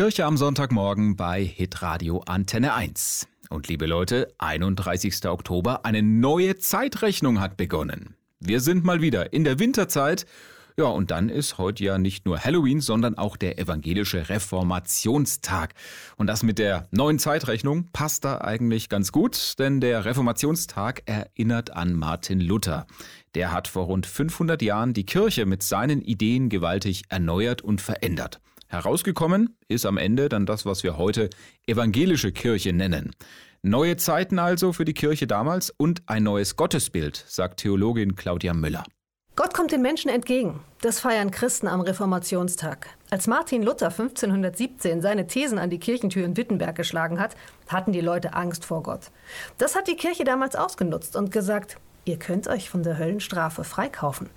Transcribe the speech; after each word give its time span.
Kirche 0.00 0.24
am 0.24 0.38
Sonntagmorgen 0.38 1.14
bei 1.14 1.44
Hitradio 1.44 2.22
Antenne 2.24 2.72
1. 2.72 3.28
Und 3.50 3.68
liebe 3.68 3.84
Leute, 3.84 4.32
31. 4.38 5.26
Oktober, 5.26 5.84
eine 5.84 6.02
neue 6.02 6.56
Zeitrechnung 6.56 7.38
hat 7.38 7.58
begonnen. 7.58 8.14
Wir 8.38 8.60
sind 8.60 8.82
mal 8.82 9.02
wieder 9.02 9.34
in 9.34 9.44
der 9.44 9.58
Winterzeit. 9.58 10.24
Ja, 10.78 10.86
und 10.86 11.10
dann 11.10 11.28
ist 11.28 11.58
heute 11.58 11.84
ja 11.84 11.98
nicht 11.98 12.24
nur 12.24 12.42
Halloween, 12.42 12.80
sondern 12.80 13.18
auch 13.18 13.36
der 13.36 13.58
evangelische 13.58 14.30
Reformationstag. 14.30 15.74
Und 16.16 16.28
das 16.28 16.42
mit 16.42 16.58
der 16.58 16.88
neuen 16.92 17.18
Zeitrechnung 17.18 17.90
passt 17.92 18.24
da 18.24 18.40
eigentlich 18.40 18.88
ganz 18.88 19.12
gut, 19.12 19.58
denn 19.58 19.82
der 19.82 20.06
Reformationstag 20.06 21.02
erinnert 21.04 21.76
an 21.76 21.92
Martin 21.92 22.40
Luther. 22.40 22.86
Der 23.34 23.52
hat 23.52 23.68
vor 23.68 23.84
rund 23.84 24.06
500 24.06 24.62
Jahren 24.62 24.94
die 24.94 25.04
Kirche 25.04 25.44
mit 25.44 25.62
seinen 25.62 26.00
Ideen 26.00 26.48
gewaltig 26.48 27.02
erneuert 27.10 27.60
und 27.60 27.82
verändert. 27.82 28.40
Herausgekommen 28.70 29.56
ist 29.66 29.84
am 29.84 29.98
Ende 29.98 30.28
dann 30.28 30.46
das, 30.46 30.64
was 30.64 30.84
wir 30.84 30.96
heute 30.96 31.28
evangelische 31.66 32.30
Kirche 32.30 32.72
nennen. 32.72 33.10
Neue 33.62 33.96
Zeiten 33.96 34.38
also 34.38 34.72
für 34.72 34.84
die 34.84 34.94
Kirche 34.94 35.26
damals 35.26 35.70
und 35.76 36.02
ein 36.06 36.22
neues 36.22 36.54
Gottesbild, 36.54 37.24
sagt 37.26 37.58
Theologin 37.58 38.14
Claudia 38.14 38.54
Müller. 38.54 38.84
Gott 39.34 39.54
kommt 39.54 39.72
den 39.72 39.82
Menschen 39.82 40.08
entgegen. 40.08 40.60
Das 40.82 41.00
feiern 41.00 41.32
Christen 41.32 41.66
am 41.66 41.80
Reformationstag. 41.80 42.86
Als 43.10 43.26
Martin 43.26 43.64
Luther 43.64 43.88
1517 43.88 45.02
seine 45.02 45.26
Thesen 45.26 45.58
an 45.58 45.70
die 45.70 45.80
Kirchentür 45.80 46.24
in 46.24 46.36
Wittenberg 46.36 46.76
geschlagen 46.76 47.18
hat, 47.18 47.34
hatten 47.66 47.90
die 47.90 48.00
Leute 48.00 48.34
Angst 48.34 48.64
vor 48.64 48.84
Gott. 48.84 49.10
Das 49.58 49.74
hat 49.74 49.88
die 49.88 49.96
Kirche 49.96 50.22
damals 50.22 50.54
ausgenutzt 50.54 51.16
und 51.16 51.32
gesagt, 51.32 51.76
ihr 52.04 52.20
könnt 52.20 52.46
euch 52.46 52.70
von 52.70 52.84
der 52.84 52.98
Höllenstrafe 52.98 53.64
freikaufen. 53.64 54.30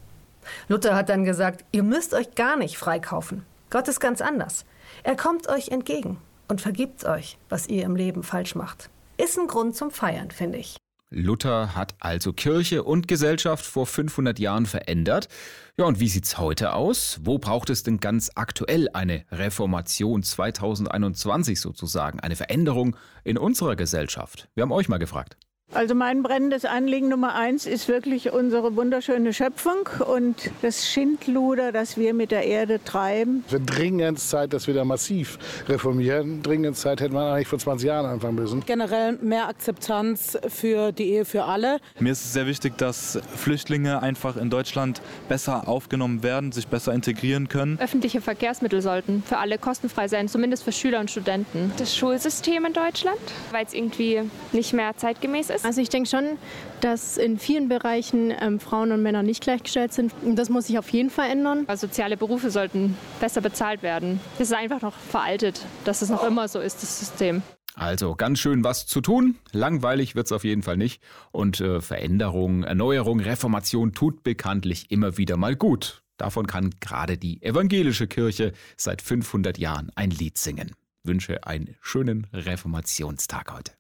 Luther 0.70 0.96
hat 0.96 1.10
dann 1.10 1.24
gesagt, 1.24 1.66
ihr 1.72 1.84
müsst 1.84 2.16
euch 2.16 2.34
gar 2.34 2.58
nicht 2.58 2.78
freikaufen. 2.78 3.46
Gott 3.74 3.88
ist 3.88 4.00
ganz 4.00 4.22
anders. 4.22 4.66
Er 5.02 5.16
kommt 5.16 5.50
euch 5.50 5.70
entgegen 5.70 6.18
und 6.48 6.62
vergibt 6.62 7.06
euch, 7.06 7.40
was 7.50 7.66
ihr 7.66 7.86
im 7.86 7.96
Leben 7.96 8.22
falsch 8.22 8.54
macht. 8.54 8.92
Ist 9.18 9.36
ein 9.40 9.48
Grund 9.48 9.76
zum 9.76 9.90
Feiern, 9.90 10.30
finde 10.30 10.60
ich. 10.60 10.78
Luther 11.10 11.74
hat 11.76 11.96
also 12.00 12.34
Kirche 12.34 12.84
und 12.84 13.08
Gesellschaft 13.08 13.66
vor 13.66 13.88
500 13.88 14.38
Jahren 14.38 14.68
verändert. 14.68 15.28
Ja, 15.76 15.86
und 15.86 16.00
wie 16.00 16.08
sieht's 16.08 16.38
heute 16.38 16.74
aus? 16.74 17.20
Wo 17.24 17.40
braucht 17.40 17.72
es 17.72 17.82
denn 17.82 18.00
ganz 18.00 18.30
aktuell 18.36 18.90
eine 18.94 19.26
Reformation 19.32 20.22
2021 20.22 21.60
sozusagen, 21.60 22.20
eine 22.20 22.36
Veränderung 22.36 22.96
in 23.24 23.40
unserer 23.40 23.76
Gesellschaft? 23.76 24.50
Wir 24.54 24.62
haben 24.62 24.72
euch 24.72 24.88
mal 24.88 25.00
gefragt. 25.00 25.36
Also 25.74 25.96
mein 25.96 26.22
brennendes 26.22 26.66
Anliegen 26.66 27.10
Nummer 27.10 27.34
eins 27.34 27.66
ist 27.66 27.88
wirklich 27.88 28.32
unsere 28.32 28.76
wunderschöne 28.76 29.34
Schöpfung 29.34 29.90
und 30.08 30.52
das 30.62 30.88
Schindluder, 30.88 31.72
das 31.72 31.98
wir 31.98 32.14
mit 32.14 32.30
der 32.30 32.46
Erde 32.46 32.80
treiben. 32.84 33.44
Es 33.48 33.54
wird 33.54 33.64
dringend 33.66 34.20
Zeit, 34.20 34.54
dass 34.54 34.68
wir 34.68 34.76
da 34.76 34.86
massiv 34.86 35.40
reformieren. 35.68 36.44
Dringend 36.44 36.78
Zeit 36.78 37.02
hätte 37.02 37.16
man 37.16 37.34
eigentlich 37.34 37.48
vor 37.48 37.58
20 37.58 37.88
Jahren 37.88 38.06
anfangen 38.06 38.36
müssen. 38.36 38.64
Generell 38.68 39.14
mehr 39.14 39.48
Akzeptanz 39.48 40.38
für 40.48 40.92
die 40.92 41.10
Ehe 41.10 41.26
für 41.26 41.46
alle. 41.46 41.80
Mir 42.00 42.12
ist 42.12 42.24
es 42.24 42.34
sehr 42.34 42.46
wichtig, 42.46 42.78
dass 42.78 43.20
Flüchtlinge 43.36 44.04
einfach 44.04 44.38
in 44.38 44.52
Deutschland 44.52 45.02
besser 45.28 45.68
aufgenommen 45.68 46.22
werden, 46.22 46.52
sich 46.52 46.68
besser 46.68 46.94
integrieren 46.94 47.50
können. 47.50 47.80
Öffentliche 47.80 48.22
Verkehrsmittel 48.22 48.84
sollten 48.84 49.24
für 49.26 49.40
alle 49.40 49.58
kostenfrei 49.58 50.08
sein, 50.08 50.28
zumindest 50.28 50.64
für 50.64 50.72
Schüler 50.72 51.00
und 51.00 51.10
Studenten. 51.10 51.72
Das 51.78 51.96
Schulsystem 51.96 52.64
in 52.66 52.74
Deutschland, 52.74 53.18
weil 53.52 53.66
es 53.66 53.74
irgendwie 53.74 54.22
nicht 54.54 54.74
mehr 54.74 54.96
zeitgemäß 54.96 55.50
ist. 55.50 55.66
Also 55.66 55.82
ich 55.82 55.90
denke 55.90 56.10
schon, 56.10 56.38
dass 56.82 57.18
in 57.18 57.38
vielen 57.38 57.70
Bereichen 57.70 58.34
ähm, 58.40 58.60
Frauen 58.60 58.92
und 58.92 59.02
Männer 59.02 59.24
nicht 59.24 59.44
gleichgestellt 59.44 59.94
sind. 59.94 60.14
Und 60.24 60.36
das 60.36 60.50
muss 60.50 60.68
sich 60.68 60.80
auf 60.80 60.90
jeden 60.90 61.10
Fall 61.10 61.30
ändern. 61.30 61.66
Also 61.68 61.88
soziale 61.88 62.18
Berufe 62.18 62.52
sollten 62.52 62.98
besser 63.20 63.42
bezahlt 63.42 63.84
werden. 63.84 64.20
Es 64.36 64.48
ist 64.48 64.54
einfach 64.54 64.82
noch 64.82 64.94
veraltet, 64.94 65.66
dass 65.86 66.02
es 66.02 66.10
noch 66.10 66.24
immer 66.24 66.48
so 66.48 66.60
ist, 66.60 66.82
das 66.84 67.00
System. 67.00 67.42
Also 67.76 68.16
ganz 68.16 68.40
schön 68.40 68.64
was 68.64 68.86
zu 68.86 69.02
tun. 69.02 69.36
Langweilig 69.52 70.16
wird 70.16 70.28
es 70.28 70.32
auf 70.32 70.44
jeden 70.44 70.62
Fall 70.62 70.78
nicht. 70.78 71.02
Und 71.32 71.60
äh, 71.60 71.82
Veränderung, 71.82 72.64
Erneuerung, 72.64 73.20
Reformation 73.20 73.94
tut 73.94 74.24
bekanntlich 74.24 74.92
immer 74.92 75.18
wieder 75.18 75.38
mal 75.38 75.56
gut. 75.56 76.04
Davon 76.18 76.46
kann 76.46 76.70
gerade 76.80 77.18
die 77.18 77.42
evangelische 77.42 78.08
Kirche 78.08 78.54
seit 78.78 79.02
500 79.02 79.58
Jahren 79.58 79.92
ein 79.96 80.12
Lied 80.12 80.38
singen. 80.38 80.72
Wünsche 81.04 81.46
einen 81.46 81.76
schönen 81.82 82.28
Reformationstag 82.32 83.52
heute. 83.52 83.72